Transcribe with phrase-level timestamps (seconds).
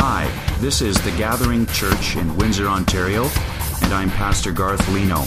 [0.00, 0.30] Hi,
[0.60, 3.24] this is The Gathering Church in Windsor, Ontario,
[3.82, 5.24] and I'm Pastor Garth Leno.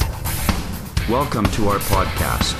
[1.13, 2.55] Welcome to our podcast.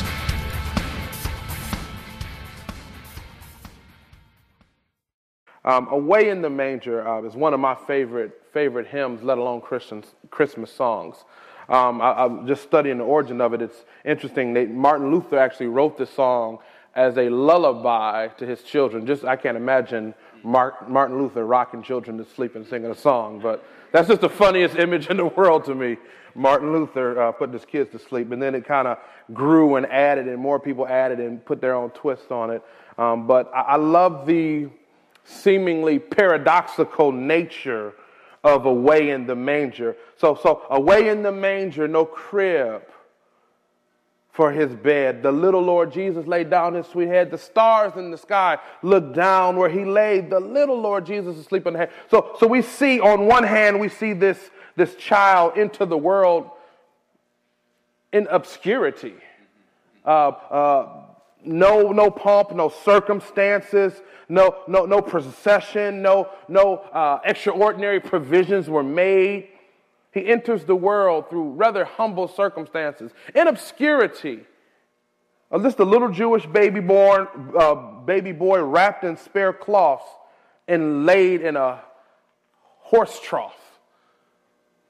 [5.63, 9.61] Um, Away in the Manger uh, is one of my favorite, favorite hymns, let alone
[9.61, 11.23] Christmas songs.
[11.69, 13.61] Um, I, am just studying the origin of it.
[13.61, 14.53] It's interesting.
[14.53, 16.59] They, Martin Luther actually wrote this song
[16.93, 19.05] as a lullaby to his children.
[19.05, 20.13] Just I can't imagine
[20.43, 24.75] Martin Luther rocking children to sleep and singing a song, but that's just the funniest
[24.79, 25.97] image in the world to me.
[26.33, 28.97] Martin Luther uh, putting his kids to sleep, and then it kind of
[29.33, 32.63] grew and added, and more people added and put their own twist on it.
[32.97, 34.69] Um, but I, I love the
[35.23, 37.93] seemingly paradoxical nature
[38.43, 39.95] of away in the manger.
[40.17, 42.83] So, so away in the manger, no crib
[44.31, 45.21] for his bed.
[45.21, 47.31] The little Lord Jesus laid down his sweet head.
[47.31, 50.29] The stars in the sky looked down where he laid.
[50.29, 51.91] The little Lord Jesus asleep in the head.
[52.09, 54.37] So, so we see on one hand, we see this,
[54.77, 56.49] this child into the world
[58.13, 59.15] in obscurity.
[60.05, 61.03] Uh, uh,
[61.43, 68.83] no, no pomp, no circumstances, no, no, no procession, no, no uh, extraordinary provisions were
[68.83, 69.49] made.
[70.11, 74.41] He enters the world through rather humble circumstances, in obscurity.
[75.51, 80.05] Uh, just a little Jewish baby born, uh, baby boy wrapped in spare cloths
[80.67, 81.81] and laid in a
[82.79, 83.55] horse trough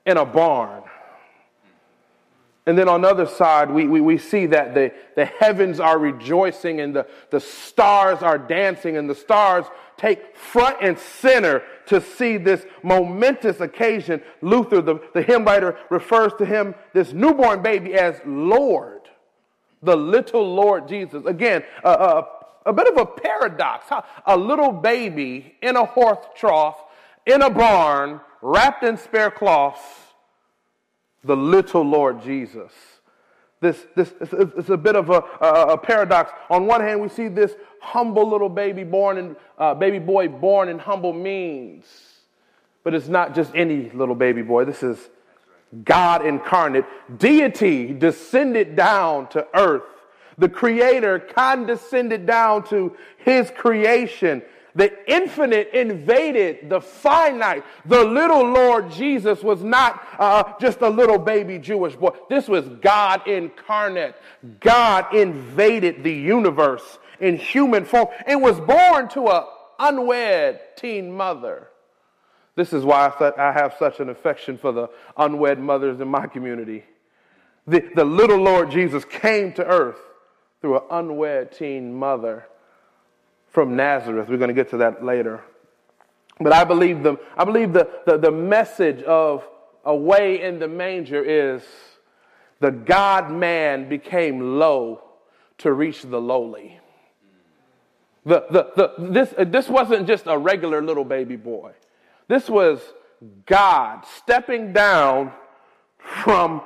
[0.05, 0.83] in a barn.
[2.67, 5.97] And then on the other side, we, we, we see that the, the heavens are
[5.97, 9.65] rejoicing and the, the stars are dancing, and the stars
[9.97, 14.21] take front and center to see this momentous occasion.
[14.41, 19.09] Luther, the, the hymn writer, refers to him, this newborn baby, as Lord,
[19.81, 21.25] the little Lord Jesus.
[21.25, 22.27] Again, a, a,
[22.67, 23.87] a bit of a paradox.
[23.89, 24.03] Huh?
[24.27, 26.77] A little baby in a horse trough,
[27.25, 30.10] in a barn, wrapped in spare cloths
[31.23, 32.71] the little Lord Jesus.
[33.59, 36.31] This, this it's a bit of a, a, paradox.
[36.49, 40.67] On one hand, we see this humble little baby born in, uh, baby boy born
[40.67, 41.85] in humble means,
[42.83, 44.65] but it's not just any little baby boy.
[44.65, 44.97] This is
[45.83, 46.85] God incarnate.
[47.17, 49.83] Deity descended down to earth.
[50.39, 54.41] The Creator condescended down to His creation
[54.75, 57.63] the infinite invaded the finite.
[57.85, 62.11] The little Lord Jesus was not uh, just a little baby Jewish boy.
[62.29, 64.15] This was God incarnate.
[64.59, 69.43] God invaded the universe in human form and was born to an
[69.79, 71.67] unwed teen mother.
[72.55, 76.83] This is why I have such an affection for the unwed mothers in my community.
[77.67, 79.99] The, the little Lord Jesus came to earth
[80.61, 82.47] through an unwed teen mother
[83.51, 84.27] from Nazareth.
[84.29, 85.41] We're going to get to that later.
[86.39, 89.47] But I believe the, I believe the, the, the message of
[89.85, 91.61] away in the manger is
[92.59, 95.03] the God man became low
[95.59, 96.79] to reach the lowly.
[98.25, 101.73] The, the, the, this, this wasn't just a regular little baby boy.
[102.27, 102.79] This was
[103.45, 105.31] God stepping down
[105.97, 106.61] from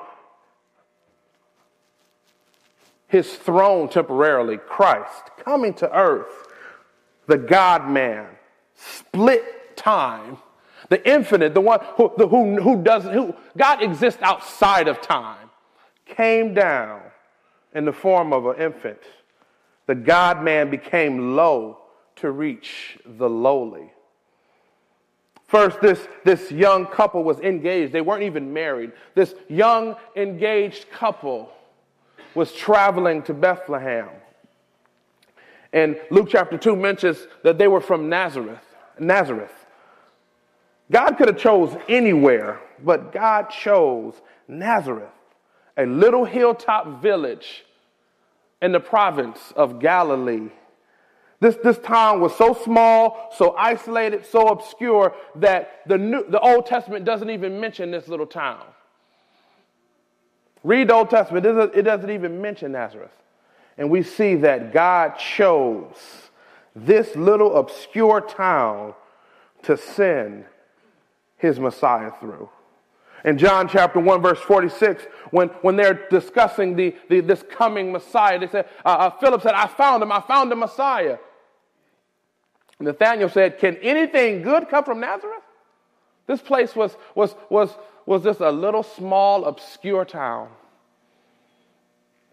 [3.07, 6.47] his throne temporarily, Christ coming to earth
[7.28, 8.28] the God man,
[8.75, 10.38] split time,
[10.90, 15.50] the infinite, the one who, the, who, who doesn't, who, God exists outside of time,
[16.06, 17.02] came down
[17.74, 19.00] in the form of an infant.
[19.88, 21.80] The God man became low
[22.18, 23.92] to reach the lowly.
[25.47, 27.94] First, this, this young couple was engaged.
[27.94, 28.92] They weren't even married.
[29.13, 31.52] This young engaged couple
[32.34, 34.09] was traveling to Bethlehem.
[35.75, 38.63] And Luke chapter 2 mentions that they were from Nazareth.
[38.97, 39.52] Nazareth.
[40.90, 44.13] God could have chose anywhere, but God chose
[44.47, 45.12] Nazareth,
[45.75, 47.66] a little hilltop village
[48.62, 50.50] in the province of Galilee.
[51.41, 56.68] This, this town was so small, so isolated, so obscure that the, New, the Old
[56.68, 58.63] Testament doesn't even mention this little town.
[60.63, 63.12] Read the Old Testament, it doesn't, it doesn't even mention Nazareth.
[63.77, 66.30] And we see that God chose
[66.75, 68.94] this little obscure town
[69.63, 70.45] to send
[71.38, 72.50] his Messiah through.
[73.24, 78.38] In John chapter 1, verse 46, when, when they're discussing the, the this coming Messiah,
[78.38, 81.18] they said, uh, uh, Philip said, I found him, I found the Messiah.
[82.80, 85.42] Nathanael said, Can anything good come from Nazareth?
[86.27, 87.72] This place was, was, was,
[88.06, 90.50] was just a little small, obscure town.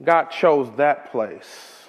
[0.05, 1.89] God chose that place.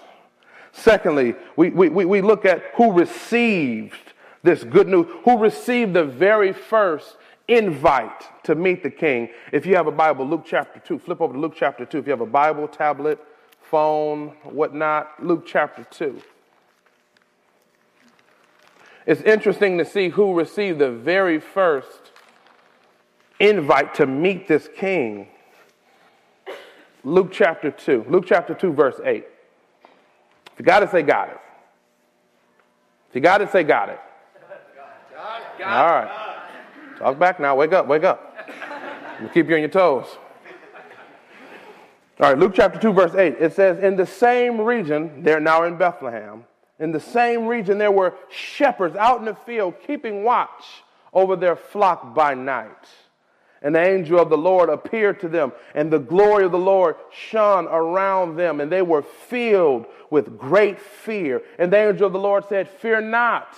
[0.71, 6.51] Secondly, we, we, we look at who received this good news, who received the very
[6.51, 7.17] first
[7.47, 9.29] invite to meet the king.
[9.51, 11.99] If you have a Bible, Luke chapter 2, flip over to Luke chapter 2.
[11.99, 13.19] If you have a Bible, tablet,
[13.61, 16.21] phone, whatnot, Luke chapter 2.
[19.05, 22.11] It's interesting to see who received the very first
[23.39, 25.27] invite to meet this king.
[27.03, 28.05] Luke chapter 2.
[28.09, 29.25] Luke chapter 2, verse 8.
[30.53, 31.39] If you got it, say got it.
[33.09, 33.99] If you got it, say got it.
[35.65, 36.39] All right.
[36.97, 37.55] Talk back now.
[37.55, 38.37] Wake up, wake up.
[39.19, 40.05] We'll keep you on your toes.
[42.19, 43.35] All right, Luke chapter 2, verse 8.
[43.39, 46.45] It says, In the same region, they're now in Bethlehem,
[46.79, 50.83] in the same region, there were shepherds out in the field keeping watch
[51.13, 52.87] over their flock by night.
[53.63, 56.97] And the angel of the Lord appeared to them, and the glory of the Lord
[57.11, 61.41] shone around them, and they were filled with great fear.
[61.57, 63.55] And the angel of the Lord said, Fear not,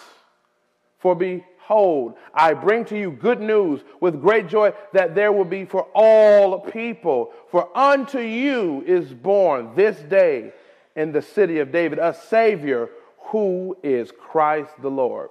[1.00, 5.66] for behold, I bring to you good news with great joy that there will be
[5.66, 7.34] for all people.
[7.50, 10.54] For unto you is born this day
[10.96, 12.90] in the city of David a Savior
[13.32, 15.30] who is Christ the Lord.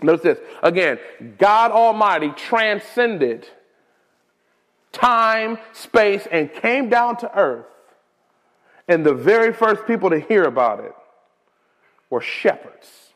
[0.00, 0.38] Notice this.
[0.62, 0.98] Again,
[1.38, 3.48] God Almighty transcended
[4.92, 7.66] time, space, and came down to earth.
[8.86, 10.94] And the very first people to hear about it
[12.10, 13.12] were shepherds.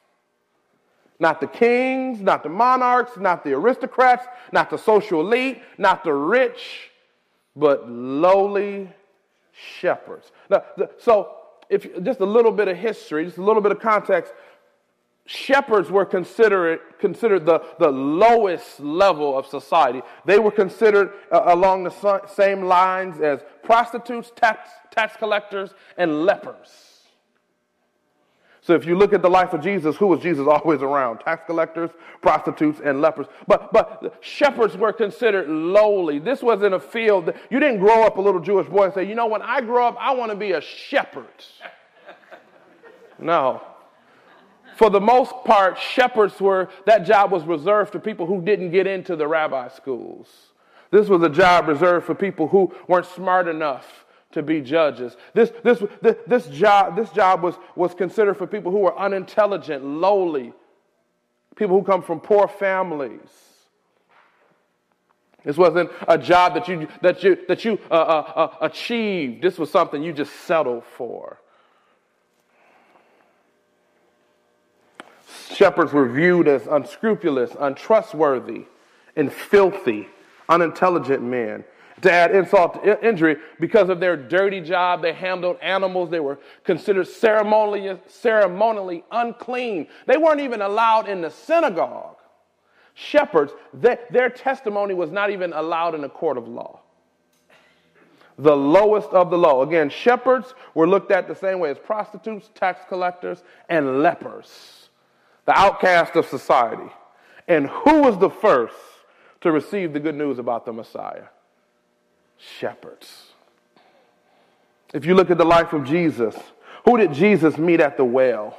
[1.19, 6.13] Not the kings, not the monarchs, not the aristocrats, not the social elite, not the
[6.13, 6.91] rich,
[7.55, 8.91] but lowly
[9.53, 10.33] shepherds.
[10.51, 10.65] Now,
[10.99, 11.37] so,
[11.69, 14.35] if just a little bit of history, just a little bit of context,
[15.27, 20.03] shepherds were considered, considered the, the lowest level of society.
[20.25, 26.93] They were considered uh, along the same lines as prostitutes, tax, tax collectors, and lepers.
[28.63, 31.19] So if you look at the life of Jesus, who was Jesus always around?
[31.19, 31.91] Tax collectors,
[32.21, 33.27] prostitutes, and lepers.
[33.47, 36.21] But, but shepherds were considered lowly.
[36.21, 37.27] This was in a field.
[37.27, 39.61] that you didn't grow up a little Jewish boy and say, you know, when I
[39.61, 41.27] grow up, I want to be a shepherd.
[43.19, 43.63] No.
[44.77, 48.87] For the most part, shepherds were, that job was reserved for people who didn't get
[48.87, 50.29] into the rabbi schools.
[50.91, 55.17] This was a job reserved for people who weren't smart enough to be judges.
[55.35, 59.85] This, this, this, this, job, this job was, was considered for people who were unintelligent,
[59.85, 60.53] lowly,
[61.57, 63.29] people who come from poor families.
[65.45, 69.43] This wasn't a job that you, that you, that you uh, uh, uh, achieved.
[69.43, 71.41] This was something you just settled for.
[75.63, 78.65] Shepherds were viewed as unscrupulous, untrustworthy,
[79.15, 80.09] and filthy,
[80.49, 81.63] unintelligent men.
[82.01, 86.11] To add insult to injury, because of their dirty job, they handled animals.
[86.11, 89.87] They were considered ceremonially, ceremonially unclean.
[90.09, 92.17] They weren't even allowed in the synagogue.
[92.95, 96.81] Shepherds, they, their testimony was not even allowed in a court of law.
[98.37, 99.63] The lowest of the low.
[99.63, 104.82] Again, shepherds were looked at the same way as prostitutes, tax collectors, and lepers,
[105.47, 106.91] the outcast of society.
[107.49, 108.77] And who was the first
[109.41, 111.25] to receive the good news about the Messiah?
[112.59, 113.29] shepherds.
[114.93, 116.37] If you look at the life of Jesus,
[116.85, 118.59] who did Jesus meet at the well?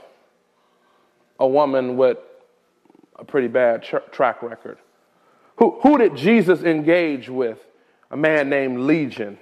[1.39, 2.17] A woman with
[3.17, 4.77] a pretty bad tr- track record.
[5.57, 7.59] Who, who did Jesus engage with?
[8.09, 9.37] A man named Legion,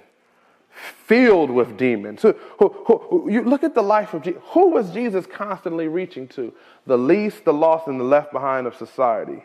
[1.06, 2.22] filled with demons.
[2.22, 4.42] Who, who, who, you look at the life of Jesus.
[4.50, 6.52] Who was Jesus constantly reaching to?
[6.86, 9.44] The least, the lost, and the left behind of society.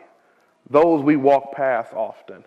[0.70, 2.44] Those we walk past often.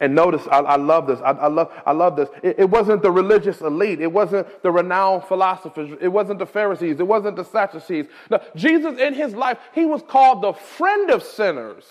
[0.00, 1.20] And notice, I, I love this.
[1.20, 2.28] I, I, love, I love this.
[2.42, 4.00] It, it, wasn't the religious elite.
[4.00, 5.96] It wasn't the renowned philosophers.
[6.00, 6.98] It wasn't the Pharisees.
[6.98, 8.06] It wasn't the Sadducees.
[8.28, 11.84] No, Jesus, in his life, he was called the friend of sinners.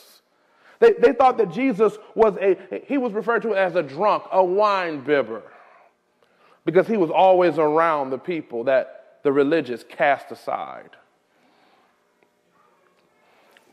[0.80, 4.44] They, they thought that Jesus was a, he was referred to as a drunk, a
[4.44, 5.42] wine bibber,
[6.66, 10.92] because he was always around the people that the religious cast aside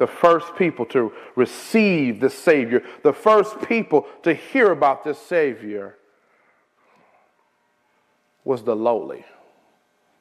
[0.00, 5.98] the first people to receive the Savior, the first people to hear about this Savior
[8.42, 9.26] was the lowly.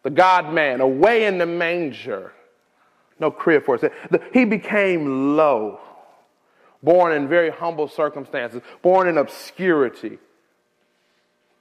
[0.03, 2.33] The God man, away in the manger,
[3.21, 3.89] no crib for us.
[4.33, 5.79] He became low,
[6.83, 10.19] born in very humble circumstances, born in obscurity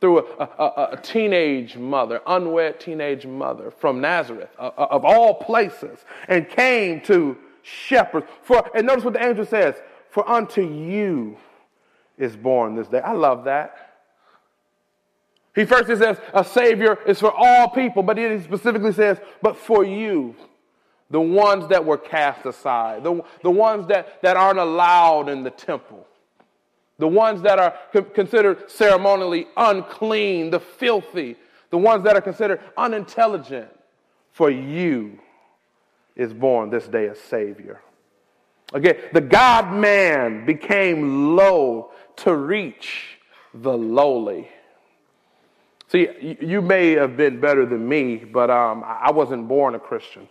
[0.01, 6.49] through a, a, a, teenage mother, unwed teenage mother from Nazareth, of all places, and
[6.49, 8.27] came to shepherds.
[8.43, 9.75] For, and notice what the angel says,
[10.11, 11.37] for unto you
[12.17, 13.01] is born this day.
[13.01, 13.89] I love that.
[15.55, 19.85] He first says a savior is for all people, but he specifically says, but for
[19.85, 20.37] you.
[21.11, 25.51] the ones that were cast aside, the, the ones that, that aren't allowed in the
[25.51, 26.07] temple,
[26.99, 27.75] the ones that are
[28.15, 31.37] considered ceremonially unclean, the filthy,
[31.71, 33.71] the ones that are considered unintelligent.
[34.33, 35.19] For you
[36.17, 37.81] is born this day a Savior.
[38.73, 43.19] Again, the God man became low to reach
[43.55, 44.49] the lowly.
[45.89, 50.29] See, you may have been better than me, but um, I wasn't born a Christian.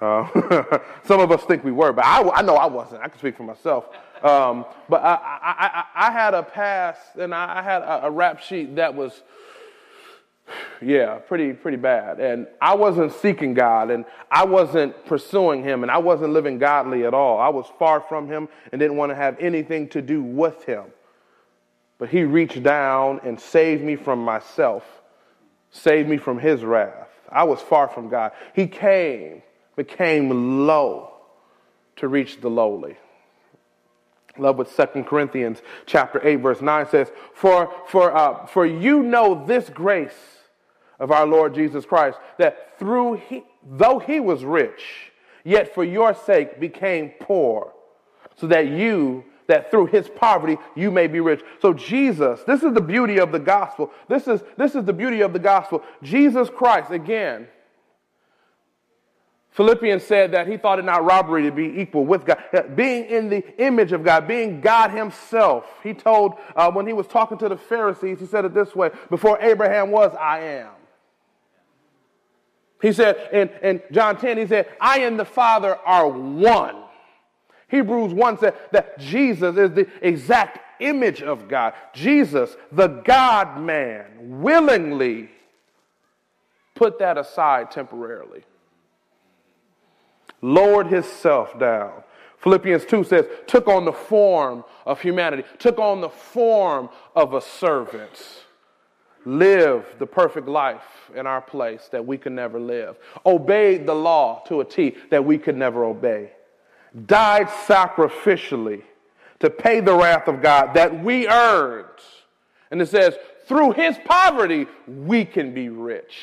[0.00, 3.02] Uh, some of us think we were, but I, I, know I wasn't.
[3.02, 3.86] I can speak for myself.
[4.24, 8.76] Um, but I, I, I, had a past and I had a, a rap sheet
[8.76, 9.22] that was,
[10.80, 12.20] yeah, pretty, pretty bad.
[12.20, 17.04] And I wasn't seeking God and I wasn't pursuing Him and I wasn't living godly
[17.04, 17.38] at all.
[17.38, 20.84] I was far from Him and didn't want to have anything to do with Him.
[21.98, 24.84] But he reached down and saved me from myself,
[25.70, 27.08] saved me from his wrath.
[27.30, 28.32] I was far from God.
[28.54, 29.42] He came,
[29.76, 31.12] became low
[31.96, 32.96] to reach the lowly.
[34.38, 39.44] Love what 2 Corinthians chapter 8, verse 9 says, For, for, uh, for you know
[39.46, 40.12] this grace
[40.98, 45.12] of our Lord Jesus Christ, that through he, though he was rich,
[45.44, 47.72] yet for your sake became poor,
[48.36, 51.42] so that you that through his poverty you may be rich.
[51.60, 53.90] So Jesus, this is the beauty of the gospel.
[54.08, 55.82] This is, this is the beauty of the gospel.
[56.02, 57.46] Jesus Christ, again,
[59.54, 62.42] Philippians said that he thought it not robbery to be equal with God,
[62.74, 65.64] being in the image of God, being God himself.
[65.84, 68.90] He told, uh, when he was talking to the Pharisees, he said it this way
[69.10, 70.70] Before Abraham was, I am.
[72.82, 76.74] He said in, in John 10, he said, I and the Father are one.
[77.68, 81.74] Hebrews 1 said that Jesus is the exact image of God.
[81.92, 85.30] Jesus, the God man, willingly
[86.74, 88.42] put that aside temporarily,
[90.44, 91.92] lowered himself down.
[92.38, 97.40] Philippians 2 says, took on the form of humanity, took on the form of a
[97.40, 98.44] servant,
[99.24, 104.42] lived the perfect life in our place that we could never live, obeyed the law
[104.46, 106.30] to a T that we could never obey
[107.06, 108.82] died sacrificially
[109.40, 111.88] to pay the wrath of God that we earned.
[112.70, 116.16] And it says, through his poverty, we can be rich.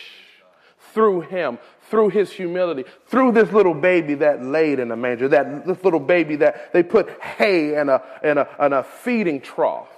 [0.94, 1.60] Through him,
[1.92, 6.00] through his humility, through this little baby that laid in a manger, that this little
[6.00, 9.90] baby that they put hay in a, in a, in a feeding trough.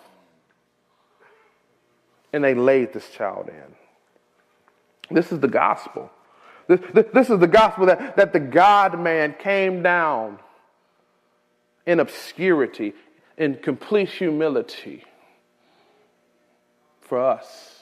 [2.33, 5.15] And they laid this child in.
[5.15, 6.09] This is the gospel.
[6.67, 10.39] This, this, this is the gospel that, that the God man came down
[11.85, 12.93] in obscurity,
[13.37, 15.03] in complete humility
[17.01, 17.72] for us.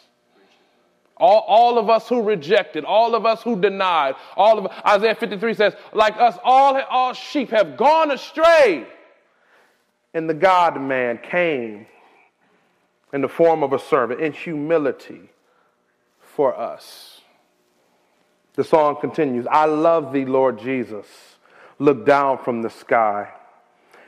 [1.22, 5.54] All, all of us who rejected, all of us who denied, all of Isaiah 53
[5.54, 8.88] says, like us, all, all sheep have gone astray.
[10.16, 11.86] And the God man came
[13.14, 15.30] in the form of a servant in humility
[16.20, 17.22] for us.
[18.56, 21.06] The song continues I love thee, Lord Jesus.
[21.78, 23.30] Look down from the sky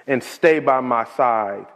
[0.08, 1.68] and stay by my side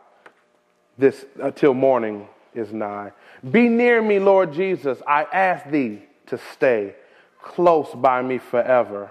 [0.97, 2.27] this uh, until morning
[2.57, 3.11] is nigh.
[3.49, 4.99] Be near me, Lord Jesus.
[5.07, 6.95] I ask thee to stay
[7.41, 9.09] close by me forever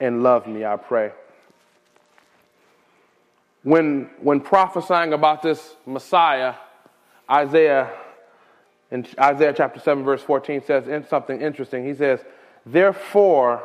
[0.00, 1.12] and love me, I pray.
[3.62, 6.54] When, when prophesying about this Messiah,
[7.30, 7.90] Isaiah
[8.90, 11.84] in Isaiah chapter 7, verse 14 says in something interesting.
[11.84, 12.20] He says,
[12.66, 13.62] Therefore,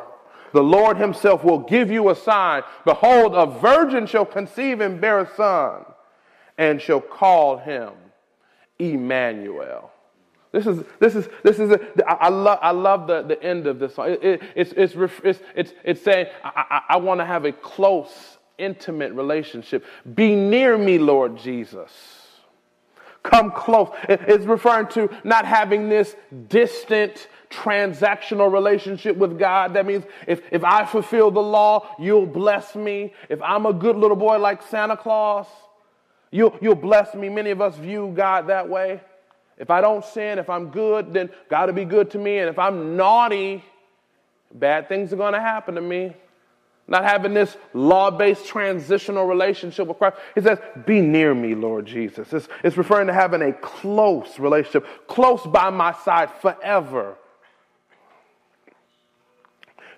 [0.52, 2.62] the Lord himself will give you a sign.
[2.84, 5.84] Behold, a virgin shall conceive and bear a son,
[6.56, 7.92] and shall call him
[8.78, 9.90] Emmanuel.
[10.52, 13.66] This is, this is, this is, a, I, I, love, I love the, the end
[13.66, 14.10] of this song.
[14.10, 17.52] It, it, it's, it's, it's, it's, it's saying, I, I, I want to have a
[17.52, 19.84] close, intimate relationship.
[20.14, 21.90] Be near me, Lord Jesus.
[23.22, 23.92] Come close.
[24.08, 26.14] It's referring to not having this
[26.48, 29.74] distant, transactional relationship with God.
[29.74, 33.12] That means if, if I fulfill the law, you'll bless me.
[33.28, 35.48] If I'm a good little boy like Santa Claus,
[36.30, 37.28] you'll, you'll bless me.
[37.28, 39.00] Many of us view God that way.
[39.58, 42.38] If I don't sin, if I'm good, then God will be good to me.
[42.38, 43.64] And if I'm naughty,
[44.52, 46.14] bad things are going to happen to me.
[46.88, 50.18] Not having this law based transitional relationship with Christ.
[50.34, 52.32] He says, Be near me, Lord Jesus.
[52.32, 57.16] It's, it's referring to having a close relationship, close by my side forever.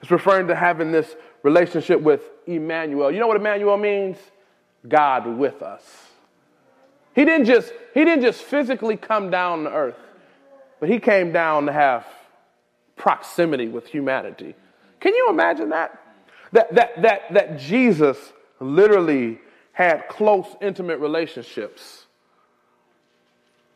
[0.01, 3.11] It's referring to having this relationship with Emmanuel.
[3.11, 4.17] You know what Emmanuel means?
[4.87, 6.08] God with us.
[7.19, 9.99] He didn't just, he didn't just physically come down to earth,
[10.79, 12.07] but he came down to have
[12.95, 14.55] proximity with humanity.
[15.01, 16.01] Can you imagine that?
[16.53, 18.17] That, that, that, that Jesus
[18.61, 19.41] literally
[19.73, 22.07] had close, intimate relationships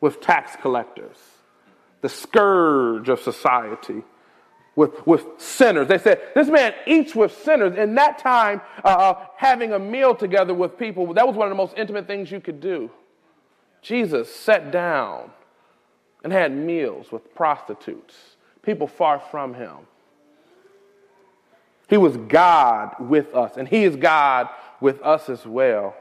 [0.00, 1.16] with tax collectors,
[2.00, 4.04] the scourge of society,
[4.76, 5.88] with, with sinners.
[5.88, 7.76] They said, This man eats with sinners.
[7.76, 11.50] In that time, uh, uh, having a meal together with people, that was one of
[11.50, 12.88] the most intimate things you could do.
[13.82, 15.30] Jesus sat down
[16.24, 18.14] and had meals with prostitutes,
[18.62, 19.78] people far from him.
[21.92, 24.48] He was God with us, and He is God
[24.80, 25.94] with us as well.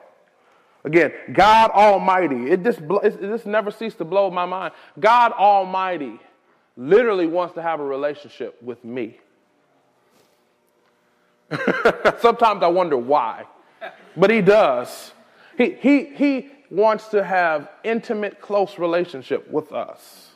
[0.86, 2.50] Again, God Almighty.
[2.50, 4.74] It just, it just never ceased to blow my mind.
[5.00, 6.18] God Almighty
[6.78, 9.20] literally wants to have a relationship with me.
[12.20, 13.44] Sometimes I wonder why,
[14.16, 15.12] but He does.
[15.58, 20.30] He, he, he wants to have intimate, close relationship with us.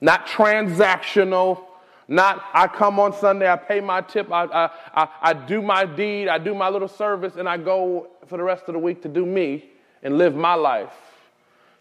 [0.00, 1.62] Not transactional,
[2.08, 5.84] not I come on Sunday, I pay my tip, I, I, I, I do my
[5.84, 9.02] deed, I do my little service, and I go for the rest of the week
[9.02, 9.66] to do me
[10.02, 10.92] and live my life.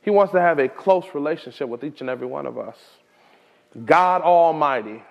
[0.02, 2.78] He wants to have a close relationship with each and every one of us.
[3.86, 5.02] God Almighty.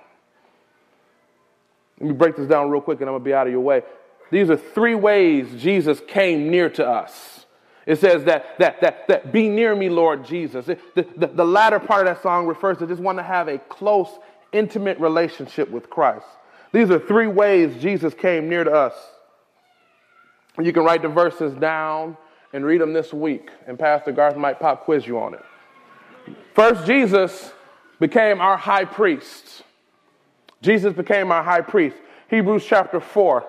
[2.01, 3.61] Let me break this down real quick and I'm going to be out of your
[3.61, 3.83] way.
[4.31, 7.44] These are three ways Jesus came near to us.
[7.87, 10.67] It says that, that, that, that be near me, Lord Jesus.
[10.67, 13.59] The, the, the latter part of that song refers to just want to have a
[13.59, 14.09] close,
[14.53, 16.27] intimate relationship with Christ.
[16.73, 18.95] These are three ways Jesus came near to us.
[20.61, 22.17] You can write the verses down
[22.53, 25.43] and read them this week, and Pastor Garth might pop quiz you on it.
[26.55, 27.53] First, Jesus
[28.01, 29.63] became our high priest.
[30.63, 31.97] Jesus became our high priest.
[32.31, 33.45] Hebrews chapter 4.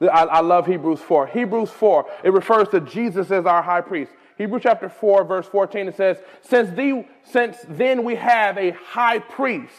[0.00, 1.26] I, I, love Hebrews 4.
[1.26, 4.12] Hebrews 4, it refers to Jesus as our high priest.
[4.38, 9.18] Hebrews chapter 4, verse 14, it says, Since, the, since then we have a high
[9.18, 9.74] priest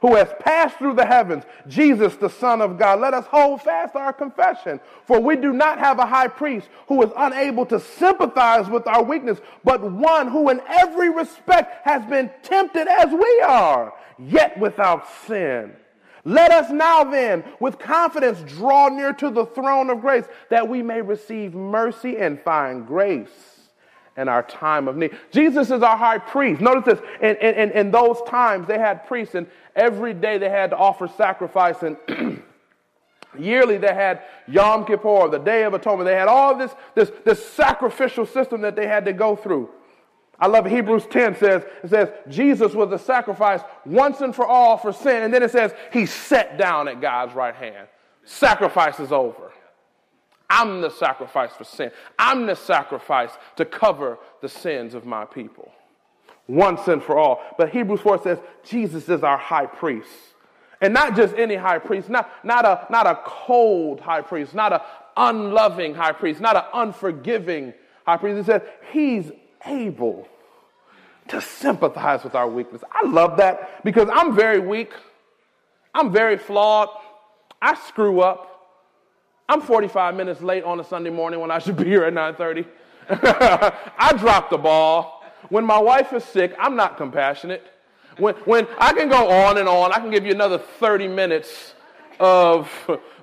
[0.00, 3.00] who has passed through the heavens, Jesus, the Son of God.
[3.00, 4.80] Let us hold fast our confession.
[5.06, 9.02] For we do not have a high priest who is unable to sympathize with our
[9.02, 15.06] weakness, but one who in every respect has been tempted as we are, yet without
[15.26, 15.74] sin.
[16.24, 20.82] Let us now then, with confidence, draw near to the throne of grace that we
[20.82, 23.60] may receive mercy and find grace
[24.16, 25.16] in our time of need.
[25.30, 26.60] Jesus is our high priest.
[26.60, 30.70] Notice this in, in, in those times, they had priests, and every day they had
[30.70, 31.82] to offer sacrifice.
[31.82, 31.96] And
[33.38, 36.06] yearly they had Yom Kippur, the Day of Atonement.
[36.06, 39.70] They had all this, this, this sacrificial system that they had to go through.
[40.40, 40.72] I love it.
[40.72, 45.22] Hebrews 10 says, it says, Jesus was a sacrifice once and for all for sin.
[45.22, 47.88] And then it says, he sat down at God's right hand.
[48.24, 49.52] Sacrifice is over.
[50.48, 51.92] I'm the sacrifice for sin.
[52.18, 55.70] I'm the sacrifice to cover the sins of my people.
[56.48, 57.40] Once and for all.
[57.56, 60.08] But Hebrews 4 says Jesus is our high priest.
[60.80, 64.72] And not just any high priest, not, not, a, not a cold high priest, not
[64.72, 64.80] an
[65.16, 67.74] unloving high priest, not an unforgiving
[68.06, 68.38] high priest.
[68.38, 69.30] He says he's
[69.66, 70.28] able
[71.28, 72.82] to sympathize with our weakness.
[72.90, 74.92] I love that because I'm very weak.
[75.94, 76.88] I'm very flawed.
[77.62, 78.46] I screw up.
[79.48, 82.66] I'm 45 minutes late on a Sunday morning when I should be here at 9:30.
[83.98, 85.24] I dropped the ball.
[85.48, 87.66] When my wife is sick, I'm not compassionate.
[88.18, 91.74] When, when I can go on and on, I can give you another 30 minutes
[92.20, 92.70] of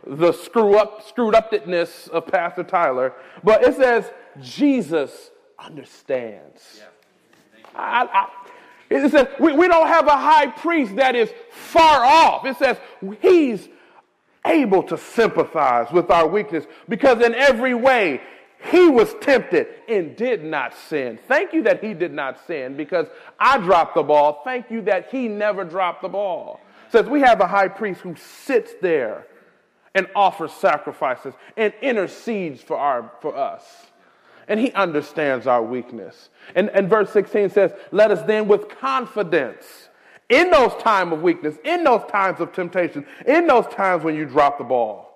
[0.06, 3.14] the screw up, screwed upness of Pastor Tyler.
[3.44, 6.82] But it says Jesus understands.
[7.76, 8.30] I, I,
[8.90, 12.46] it says we, we don't have a high priest that is far off.
[12.46, 12.78] It says
[13.22, 13.68] he's
[14.46, 18.22] able to sympathize with our weakness because in every way
[18.72, 21.20] he was tempted and did not sin.
[21.28, 23.08] Thank you that he did not sin because
[23.40, 24.42] I dropped the ball.
[24.44, 26.60] Thank you that he never dropped the ball.
[26.90, 29.28] Says we have a high priest who sits there
[29.94, 33.88] and offers sacrifices and intercedes for, our, for us.
[34.48, 36.30] And he understands our weakness.
[36.56, 39.90] And, and verse 16 says, Let us then with confidence
[40.30, 44.26] in those times of weakness, in those times of temptation, in those times when you
[44.26, 45.08] drop the ball,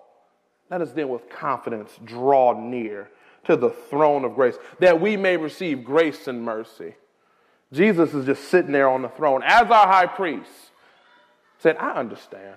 [0.69, 3.09] let us then with confidence draw near
[3.45, 6.95] to the throne of grace that we may receive grace and mercy.
[7.73, 10.49] Jesus is just sitting there on the throne as our high priest,
[11.59, 12.55] said, I understand.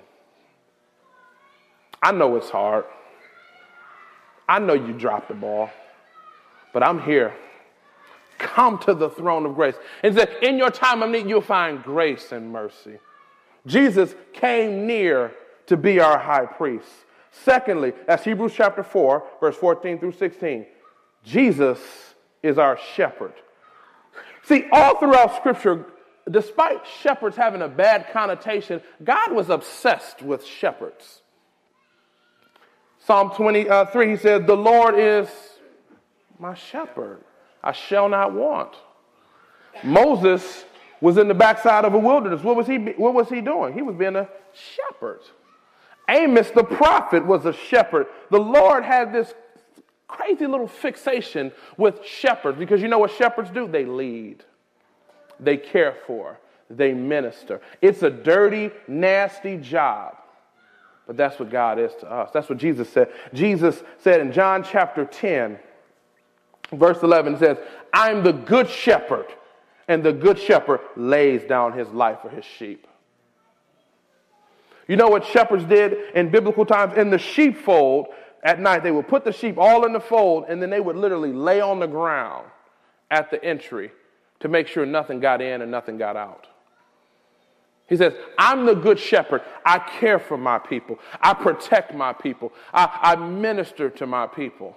[2.03, 2.85] I know it's hard.
[4.49, 5.71] I know you dropped the ball,
[6.75, 7.35] but I'm here
[8.39, 9.75] come to the throne of grace.
[10.03, 12.99] And said, in your time of need, you'll find grace and mercy.
[13.67, 15.33] Jesus came near
[15.67, 16.89] to be our high priest.
[17.31, 20.67] Secondly, that's Hebrews chapter 4, verse 14 through 16.
[21.25, 21.79] Jesus
[22.43, 23.33] is our shepherd.
[24.45, 25.87] See, all throughout Scripture,
[26.31, 31.23] despite shepherds having a bad connotation, God was obsessed with shepherds.
[32.99, 35.29] Psalm 23, uh, he says, The Lord is
[36.39, 37.21] my shepherd.
[37.63, 38.75] I shall not want.
[39.83, 40.65] Moses
[41.01, 42.43] was in the backside of a wilderness.
[42.43, 43.75] What was he, what was he doing?
[43.75, 45.21] He was being a shepherd.
[46.09, 48.07] Amos the prophet was a shepherd.
[48.31, 49.35] The Lord had this
[50.07, 53.67] crazy little fixation with shepherds because you know what shepherds do?
[53.67, 54.45] They lead,
[55.41, 56.39] they care for,
[56.71, 57.61] they minister.
[57.81, 60.17] It's a dirty, nasty job.
[61.07, 62.31] But that's what God is to us.
[62.33, 63.13] That's what Jesus said.
[63.35, 65.59] Jesus said in John chapter 10,
[66.79, 67.59] verse 11, says,
[67.93, 69.27] I'm the good shepherd,
[69.89, 72.87] and the good shepherd lays down his life for his sheep.
[74.89, 76.97] You know what shepherds did in biblical times?
[76.97, 78.09] In the sheepfold,
[78.43, 80.97] at night, they would put the sheep all in the fold, and then they would
[80.97, 82.47] literally lay on the ground
[83.11, 83.91] at the entry
[84.41, 86.47] to make sure nothing got in and nothing got out.
[87.87, 89.43] He says, I'm the good shepherd.
[89.65, 90.99] I care for my people.
[91.21, 92.53] I protect my people.
[92.73, 94.77] I, I minister to my people.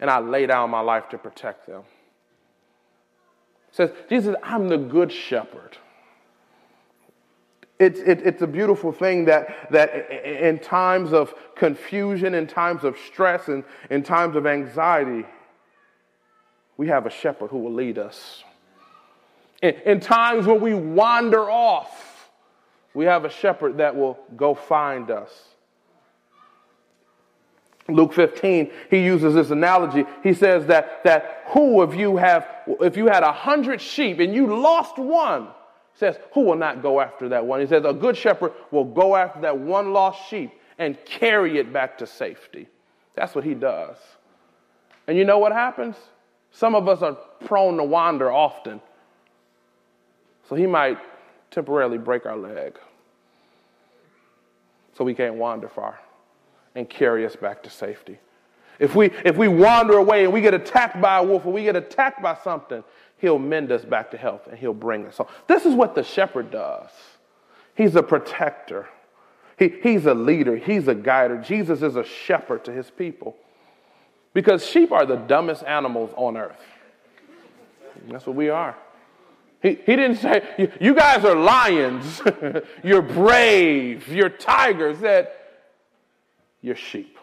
[0.00, 1.82] And I lay down my life to protect them.
[3.70, 5.76] He says, Jesus, I'm the good shepherd.
[7.78, 12.96] It's, it, it's a beautiful thing that, that in times of confusion, in times of
[13.06, 15.24] stress, and in times of anxiety,
[16.76, 18.42] we have a shepherd who will lead us.
[19.62, 22.30] In, in times when we wander off,
[22.92, 25.30] we have a shepherd that will go find us.
[27.94, 30.04] Luke 15, he uses this analogy.
[30.22, 32.48] He says that, that who of you have,
[32.80, 35.48] if you had a hundred sheep and you lost one,
[35.94, 37.60] says, Who will not go after that one?
[37.60, 41.72] He says, A good shepherd will go after that one lost sheep and carry it
[41.72, 42.68] back to safety.
[43.14, 43.96] That's what he does.
[45.06, 45.96] And you know what happens?
[46.52, 48.80] Some of us are prone to wander often.
[50.48, 50.98] So he might
[51.50, 52.78] temporarily break our leg
[54.96, 56.00] so we can't wander far
[56.74, 58.18] and carry us back to safety.
[58.78, 61.64] If we, if we wander away and we get attacked by a wolf or we
[61.64, 62.82] get attacked by something,
[63.18, 65.16] he'll mend us back to health and he'll bring us.
[65.16, 66.90] So this is what the shepherd does.
[67.74, 68.88] He's a protector.
[69.58, 70.56] He, he's a leader.
[70.56, 71.36] He's a guider.
[71.36, 73.36] Jesus is a shepherd to his people.
[74.32, 76.60] Because sheep are the dumbest animals on earth.
[78.08, 78.76] That's what we are.
[79.62, 82.22] He, he didn't say, you guys are lions,
[82.82, 85.00] you're brave, you're tigers.
[85.00, 85.26] He
[86.62, 87.18] you're sheep.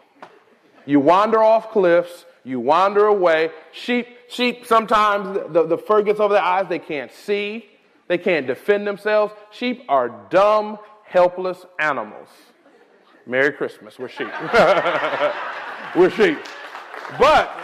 [0.86, 3.50] You wander off cliffs, you wander away.
[3.72, 7.66] Sheep, sheep sometimes the, the fur gets over their eyes, they can't see,
[8.06, 9.34] they can't defend themselves.
[9.50, 12.28] Sheep are dumb, helpless animals.
[13.26, 14.28] Merry Christmas, we're sheep.
[15.94, 16.38] we're sheep.
[17.18, 17.54] But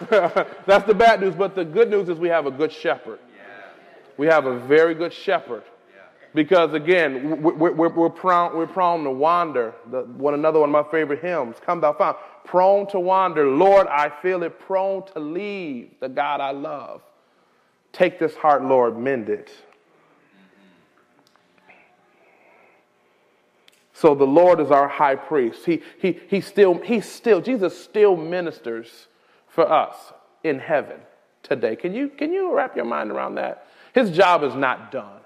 [0.66, 1.34] that's the bad news.
[1.34, 3.18] But the good news is we have a good shepherd.
[4.16, 5.64] We have a very good shepherd.
[6.34, 9.74] Because again, we're, we're, we're, prone, we're prone to wander.
[9.90, 13.48] The, one another one of my favorite hymns, Come Thou Fount prone to wander.
[13.48, 17.02] Lord, I feel it prone to leave the God I love.
[17.92, 19.52] Take this heart, Lord, mend it.
[23.92, 25.64] So the Lord is our high priest.
[25.64, 29.06] He, he, he still, he still, Jesus still ministers
[29.46, 30.98] for us in heaven
[31.44, 31.76] today.
[31.76, 33.68] Can you, can you wrap your mind around that?
[33.94, 35.20] His job is not done.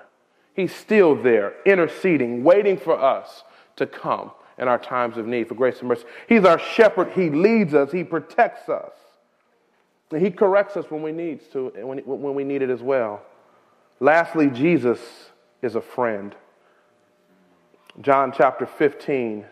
[0.59, 3.45] He's still there, interceding, waiting for us
[3.77, 6.03] to come in our times of need for grace and mercy.
[6.29, 7.13] He's our shepherd.
[7.13, 7.93] He leads us.
[7.93, 8.91] He protects us.
[10.11, 13.23] And he corrects us when we need to, when, when we need it as well.
[14.01, 14.99] Lastly, Jesus
[15.63, 16.35] is a friend.
[18.01, 19.45] John chapter 15.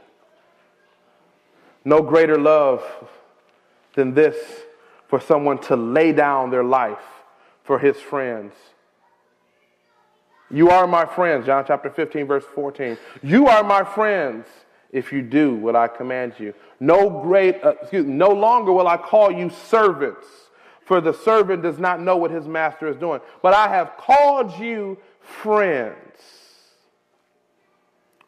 [1.85, 2.83] No greater love
[3.95, 4.37] than this
[5.07, 6.99] for someone to lay down their life
[7.63, 8.55] for his friends.
[10.51, 12.97] You are my friends, John chapter 15, verse 14.
[13.23, 14.47] You are my friends
[14.93, 16.55] if you do what I command you.
[16.79, 20.27] No great, uh, excuse me, no longer will I call you servants,
[20.85, 23.21] for the servant does not know what his master is doing.
[23.43, 26.03] But I have called you friends.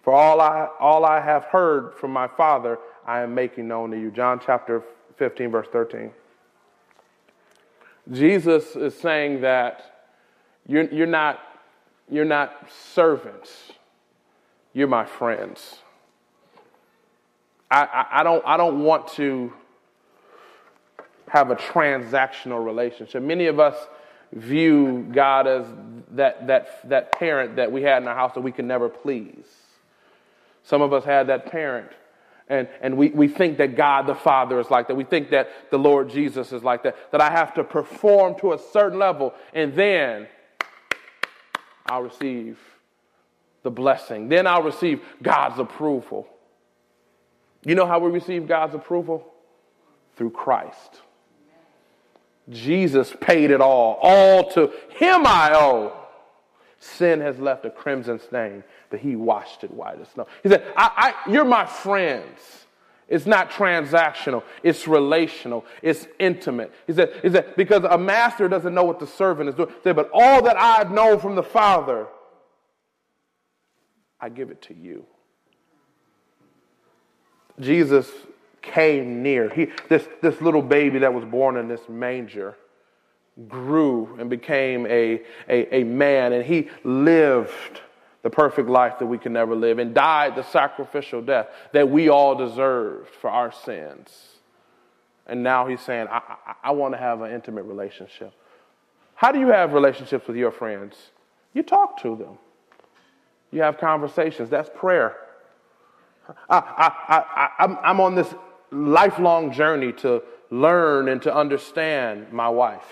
[0.02, 4.00] For all I, all I have heard from my Father, I am making known to
[4.00, 4.10] you.
[4.10, 4.82] John chapter
[5.16, 6.10] 15, verse 13.
[8.10, 10.02] Jesus is saying that
[10.66, 11.40] you're, you're, not,
[12.10, 13.72] you're not servants,
[14.72, 15.78] you're my friends.
[17.70, 19.52] I, I, I, don't, I don't want to
[21.28, 23.22] have a transactional relationship.
[23.22, 23.76] Many of us
[24.32, 25.66] view God as
[26.12, 29.46] that, that, that parent that we had in our house that we can never please.
[30.62, 31.90] Some of us had that parent,
[32.48, 34.96] and, and we, we think that God the Father is like that.
[34.96, 38.52] We think that the Lord Jesus is like that, that I have to perform to
[38.52, 40.28] a certain level, and then
[41.88, 42.58] I'll receive
[43.62, 44.28] the blessing.
[44.28, 46.28] Then I'll receive God's approval.
[47.64, 49.26] You know how we receive God's approval?
[50.16, 51.00] Through Christ.
[52.50, 53.98] Jesus paid it all.
[54.00, 55.92] All to him I owe.
[56.80, 60.28] Sin has left a crimson stain, but he washed it white as snow.
[60.42, 62.66] He said, I, I, You're my friends.
[63.08, 66.72] It's not transactional, it's relational, it's intimate.
[66.86, 69.72] He said, he said, Because a master doesn't know what the servant is doing.
[69.82, 72.06] Said, But all that I've known from the Father,
[74.20, 75.06] I give it to you.
[77.58, 78.10] Jesus
[78.60, 79.48] came near.
[79.48, 82.56] He, this, this little baby that was born in this manger
[83.46, 87.80] grew and became a, a, a man, and he lived
[88.28, 92.10] the perfect life that we can never live and died the sacrificial death that we
[92.10, 94.10] all deserved for our sins.
[95.26, 98.34] And now he's saying, I, I, I want to have an intimate relationship.
[99.14, 100.94] How do you have relationships with your friends?
[101.54, 102.36] You talk to them,
[103.50, 104.50] you have conversations.
[104.50, 105.16] That's prayer.
[106.50, 108.34] I, I, I, I'm, I'm on this
[108.70, 112.84] lifelong journey to learn and to understand my wife.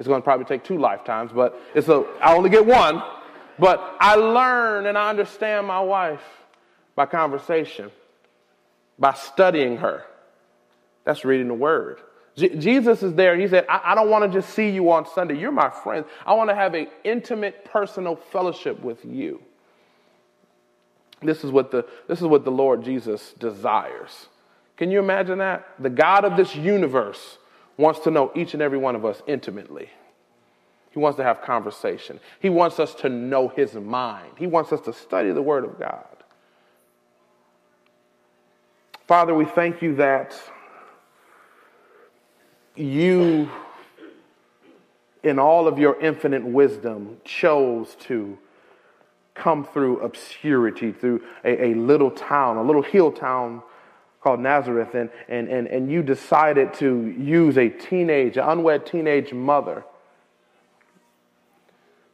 [0.00, 3.00] It's going to probably take two lifetimes, but it's a, I only get one.
[3.60, 6.22] But I learn and I understand my wife
[6.96, 7.90] by conversation,
[8.98, 10.04] by studying her.
[11.04, 11.98] That's reading the word.
[12.36, 13.36] Jesus is there.
[13.36, 15.38] He said, I, I don't want to just see you on Sunday.
[15.38, 16.06] You're my friend.
[16.24, 19.42] I want to have an intimate, personal fellowship with you.
[21.22, 24.28] This is what the, this is what the Lord Jesus desires.
[24.78, 25.68] Can you imagine that?
[25.78, 27.36] The God of this universe
[27.76, 29.90] wants to know each and every one of us intimately.
[30.90, 32.18] He wants to have conversation.
[32.40, 34.32] He wants us to know his mind.
[34.36, 36.04] He wants us to study the word of God.
[39.06, 40.40] Father, we thank you that
[42.74, 43.48] you,
[45.22, 48.38] in all of your infinite wisdom, chose to
[49.34, 53.62] come through obscurity, through a, a little town, a little hill town
[54.20, 59.32] called Nazareth, and, and, and, and you decided to use a teenage, an unwed teenage
[59.32, 59.84] mother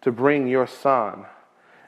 [0.06, 1.26] to bring your son.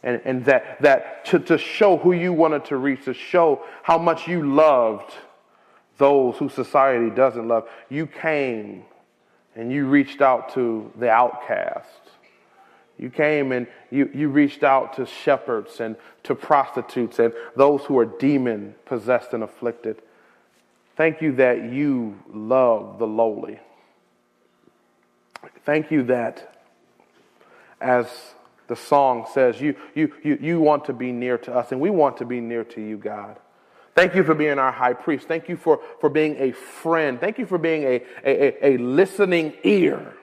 [0.03, 3.97] And, and that, that to, to show who you wanted to reach, to show how
[3.97, 5.15] much you loved
[5.99, 7.69] those who society doesn't love.
[7.89, 8.83] You came
[9.55, 11.87] and you reached out to the outcast.
[12.99, 17.97] You came and you, you reached out to shepherds and to prostitutes and those who
[18.01, 20.03] are demon possessed and afflicted.
[20.97, 23.61] Thank you that you love the lowly.
[25.65, 26.58] Thank you that,
[27.81, 28.07] as
[28.67, 31.91] the song says, you, you, you, you want to be near to us, and we
[31.91, 33.39] want to be near to you, God.
[33.95, 35.27] Thank you for being our high priest.
[35.27, 37.19] Thank you for, for being a friend.
[37.19, 40.15] Thank you for being a, a, a listening ear.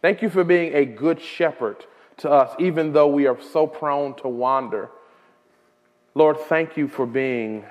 [0.00, 1.84] Thank you for being a good shepherd
[2.18, 4.88] to us, even though we are so prone to wander.
[6.14, 7.64] Lord, thank you for being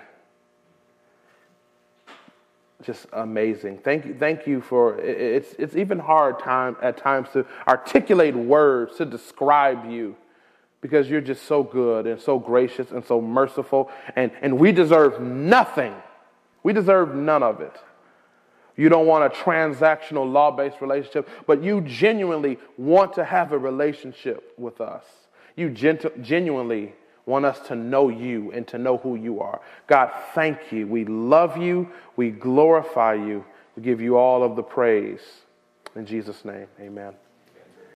[2.83, 3.79] just amazing.
[3.79, 8.97] Thank you, thank you for it's it's even hard time at times to articulate words
[8.97, 10.15] to describe you
[10.81, 15.21] because you're just so good and so gracious and so merciful and, and we deserve
[15.21, 15.95] nothing.
[16.63, 17.75] We deserve none of it.
[18.77, 24.53] You don't want a transactional law-based relationship, but you genuinely want to have a relationship
[24.57, 25.05] with us.
[25.55, 26.93] You gent- genuinely
[27.25, 29.59] want us to know you and to know who you are.
[29.87, 30.87] God, thank you.
[30.87, 31.89] We love you.
[32.15, 33.43] We glorify you.
[33.75, 35.21] We give you all of the praise.
[35.95, 37.13] In Jesus' name, amen.